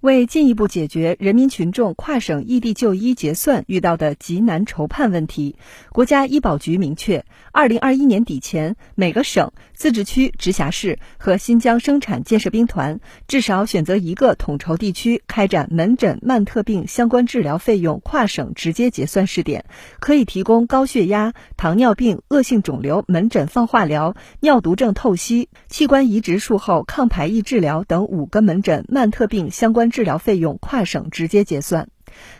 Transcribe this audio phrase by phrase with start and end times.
[0.00, 5.56] 为进一步解决人民群众跨省异地就医结算遇到的急难筹判问题，
[5.90, 19.64] 国家医保局明确，二零二一年底前，每个省、自治区、直辖市和新疆生产建设兵团至少选择一个统筹地区开展门诊慢特病相关治疗费用跨省直接结算试点，
[19.98, 29.85] 可以提供高血压、糖尿病、恶性肿瘤门诊放化疗、尿毒症透析、器官移植术后抗排异治疗等五个门诊慢特病相关。
[29.90, 31.88] 治疗费用跨省直接结算。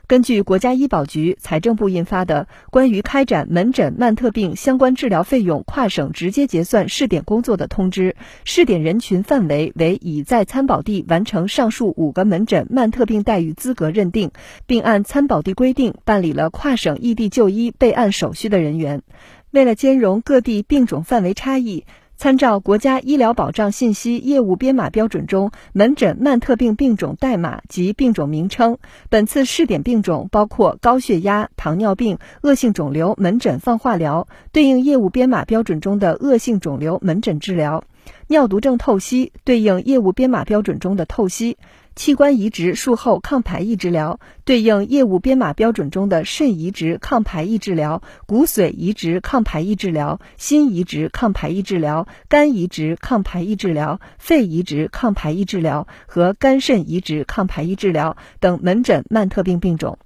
[0.07, 8.13] 根据国家医保局、财政部印发的《关于开展门诊慢特病相关治疗费用跨省直接结算试点工作的通知》，
[8.45, 14.31] 试点人群范围为已在参保地完成上述五个门诊慢特病待遇资格认定，
[14.67, 19.03] 并按参保地规定办理了跨省异地就医备案手续的人员。
[19.51, 21.85] 为了兼容各地病种范围差异。
[22.19, 28.79] 参照国家医疗保障信息业务编码标准中门诊慢特病病种代码及病种名称，
[29.11, 37.85] 本次试点病种包括高血压、糖尿病、恶性肿瘤门诊放化疗，对应业务编码标准中的恶性肿瘤门诊治疗。
[38.29, 41.57] 尿毒症透析对应业务编码标准中的透析，
[41.95, 59.99] 器官移植术后抗排异治疗对应业务编码标准中的肾移植抗排异治疗、骨髓移植抗排异治疗、心移植抗排异治疗、肝移植抗排异治疗、肺移植抗排异治疗和肝肾移植抗排异治疗等门诊慢特病病种。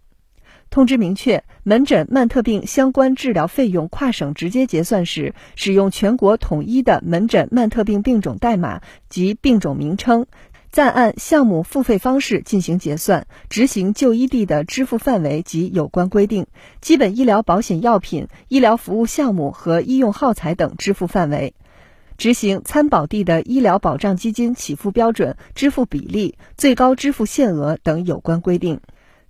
[0.71, 10.27] 通知明确，门诊慢特病相关治疗费用跨省直接结算时，使用全国统一的门诊慢特病病种代码及病种名称，
[10.71, 16.47] 暂按项目付费方式进行结算，执行就医地的支付范围及有关规定，
[16.81, 21.53] 基本医疗保险药品、医疗服务项目和医用耗材等支付范围，
[22.17, 28.81] 执行参保地的医疗保障基金起付标准、支付比例、最高支付限额等有关规定。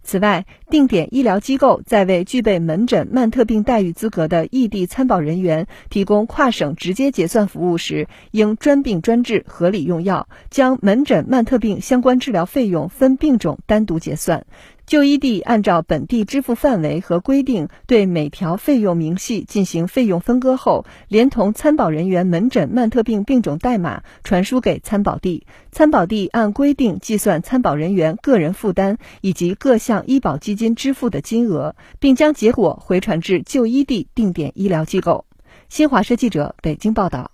[0.03, 14.45] 此外，定点医疗机构在为具备门诊慢特病待遇资格的异地参保人员提供跨省直接结算服务时，应专病专治、合理用药，将门诊慢特病相关治疗费用分病种单独结算。
[14.91, 35.25] 就医地按照本地支付范围和规定，对每条费用明细进行费用分割后，连同参保人员门诊慢特病病种代码传输给参保地，参保地按规定计算参保人员个人负担以及各项医保基金支付的金额，并将结果回传至就医地定点医疗机构。
[35.69, 37.31] 新华社记者北京报道。